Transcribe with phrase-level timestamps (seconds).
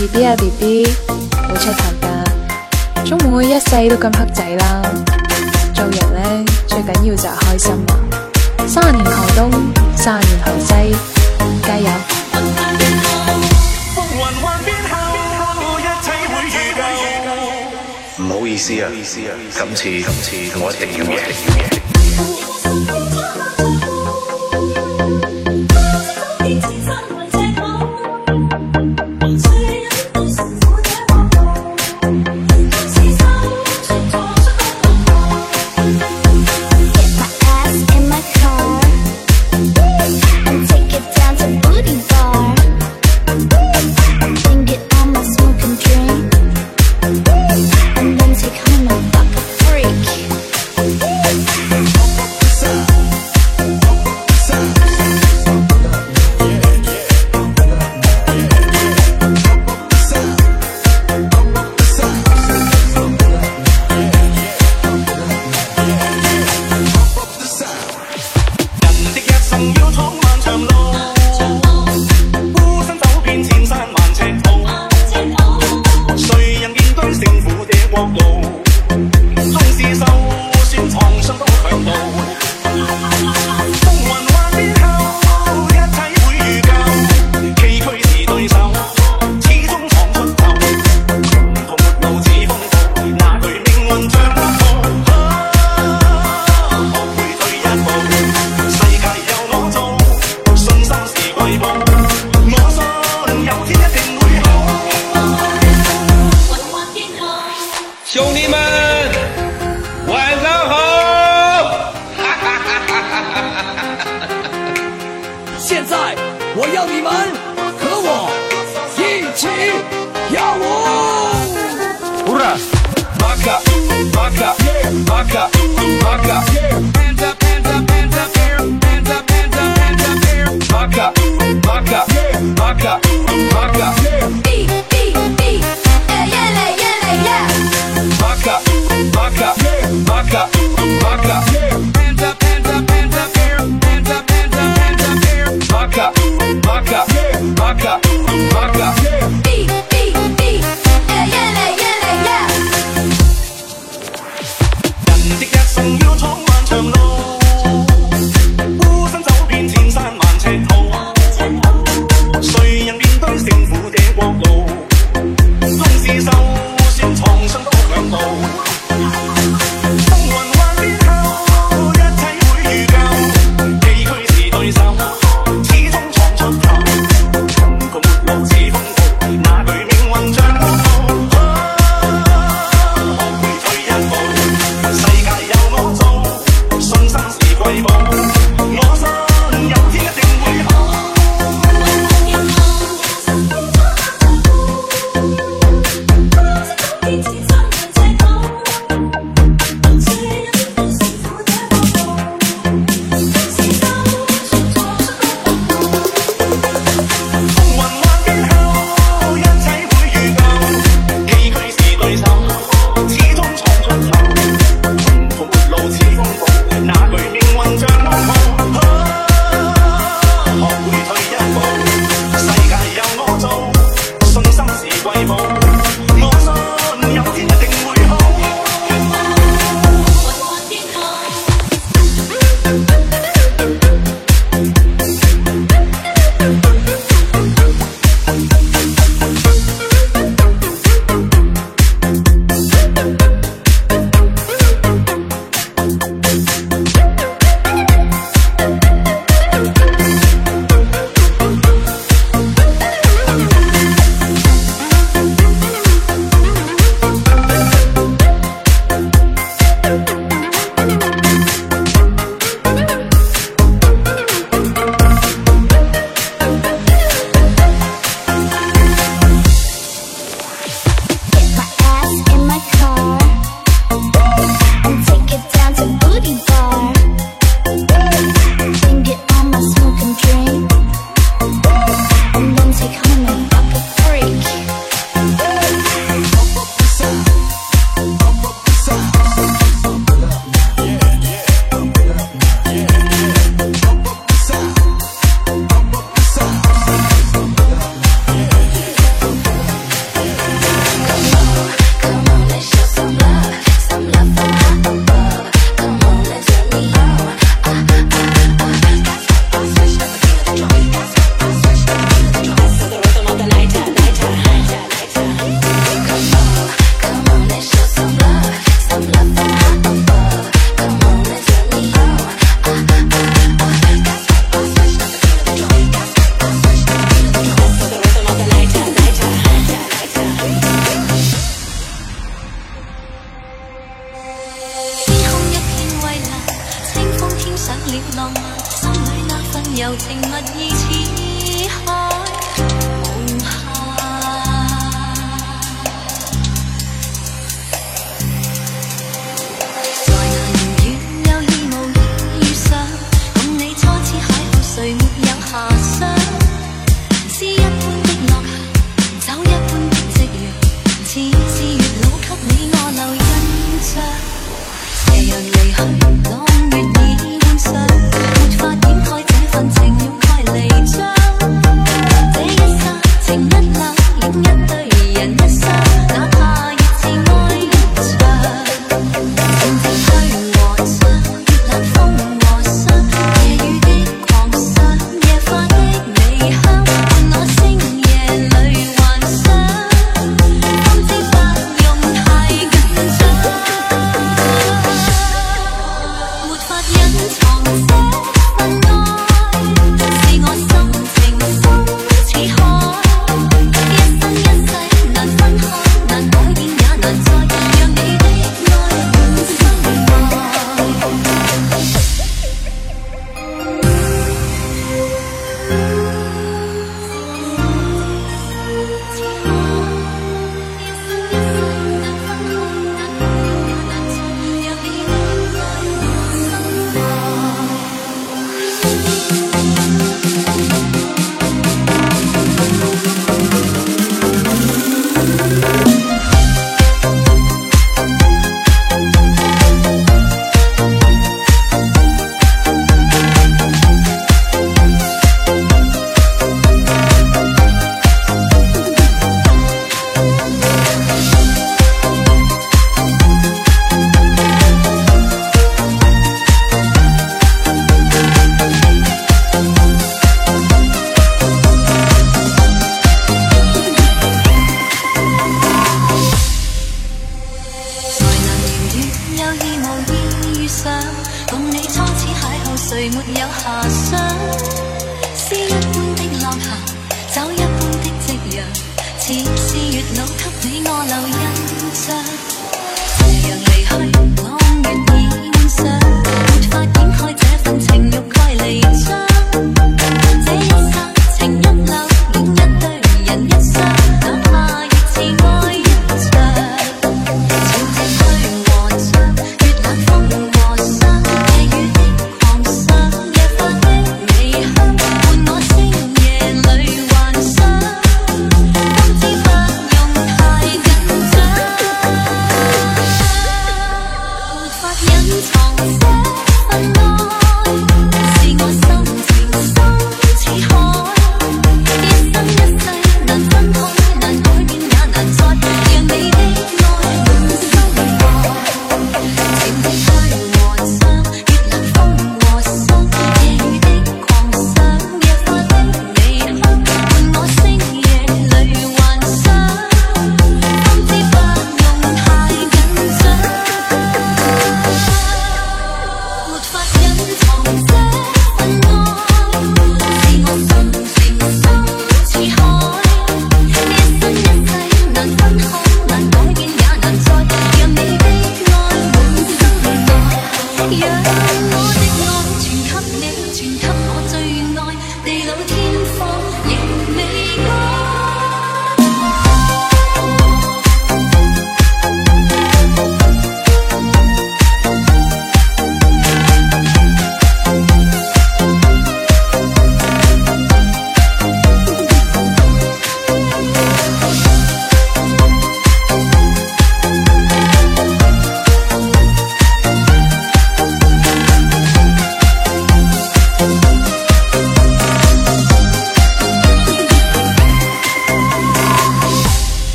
[0.00, 0.88] bb 啊 bb
[1.46, 4.82] 好出头噶总唔会一世都咁黑仔啦。
[5.74, 7.92] 做人咧最紧要就系开心啊。
[8.66, 9.50] 三年河东
[9.96, 10.96] 三年河西。
[11.62, 11.86] 加油。
[18.16, 18.88] 唔好意思啊
[19.52, 22.49] 今次今次我一定要赢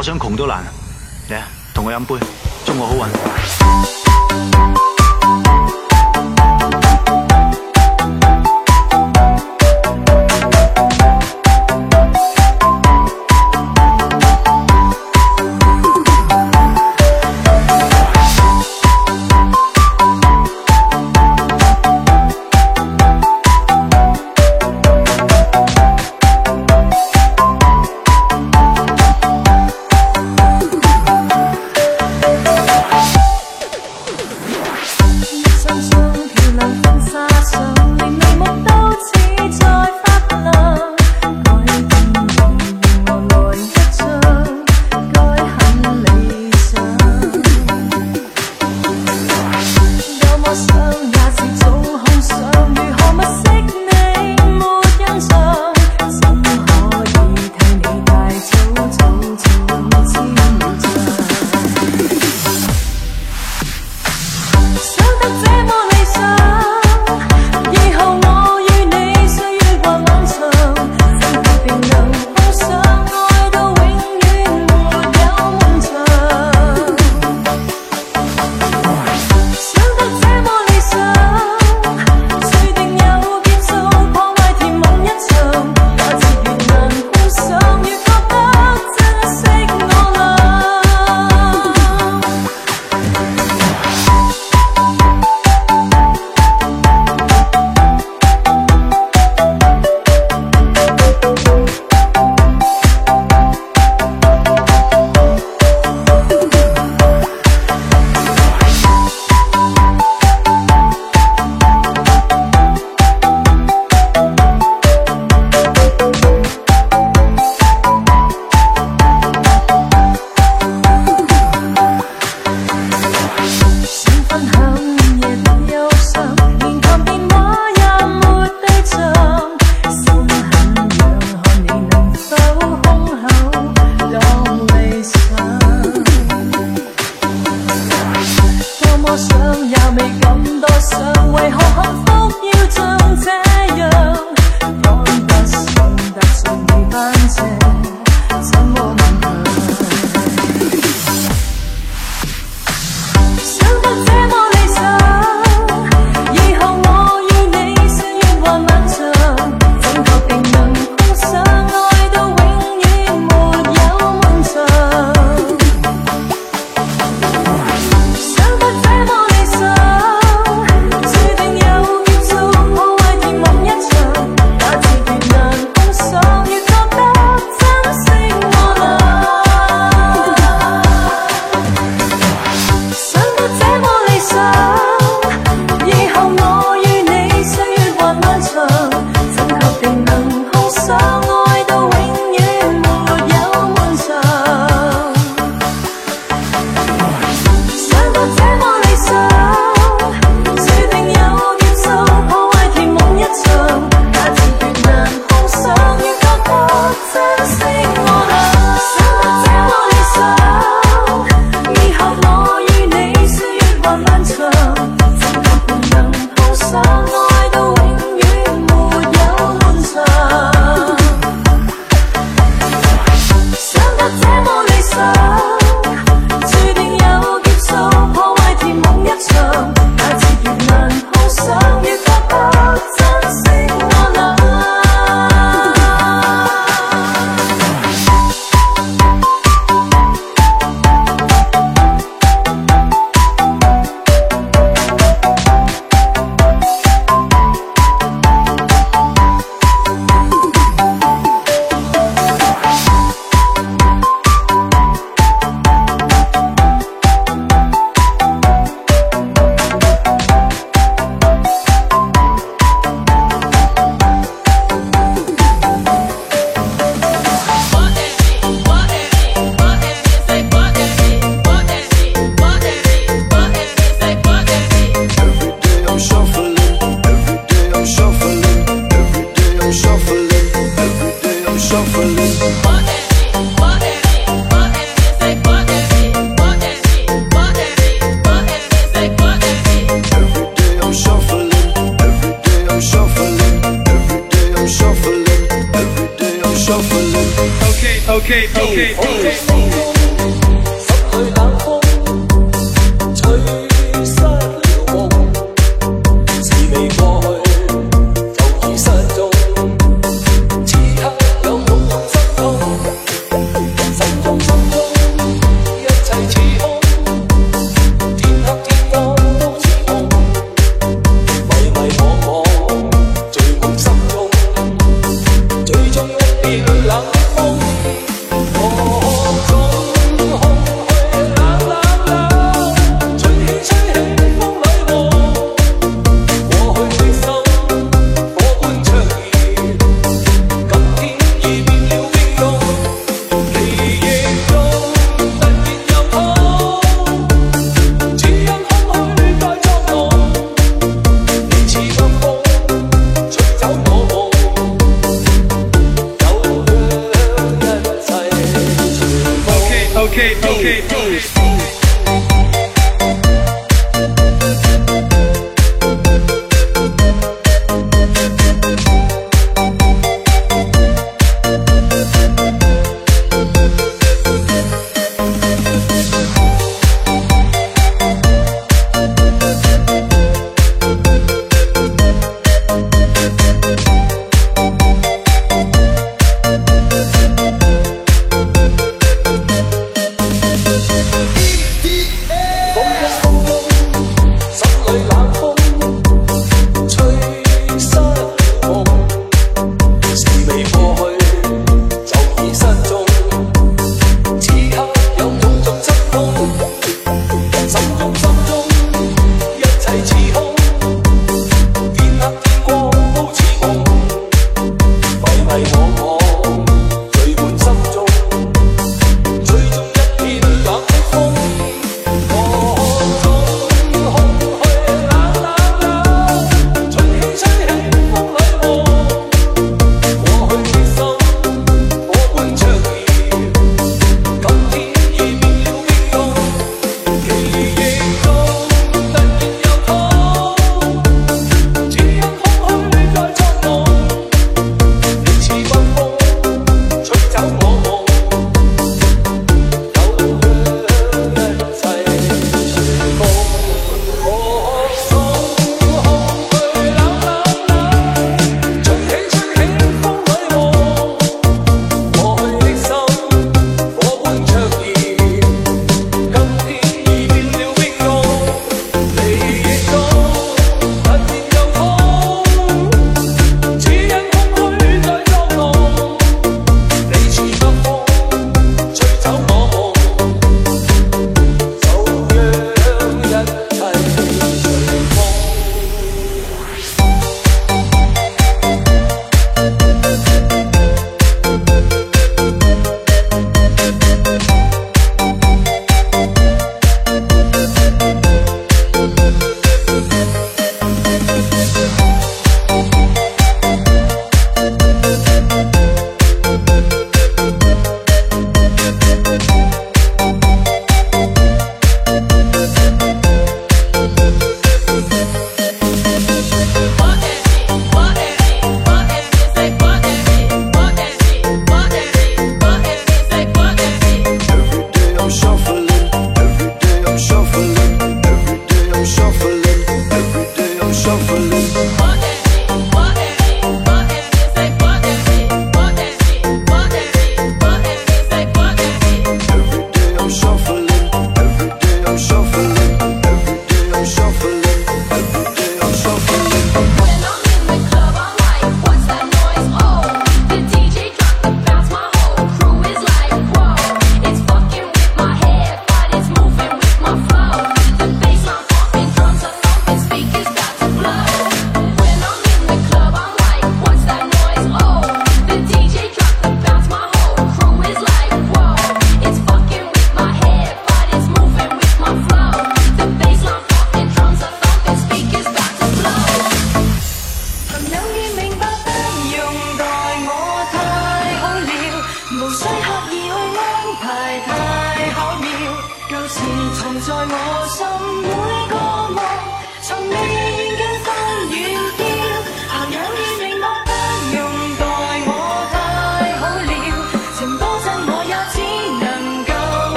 [0.00, 0.64] 我想穷都难。
[1.28, 2.14] 嚟啊，同我饮杯，
[2.64, 3.19] 祝我好运。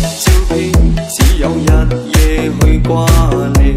[0.00, 0.72] 照片，
[1.08, 1.66] 只有日
[2.14, 3.06] 夜去挂
[3.54, 3.76] 念。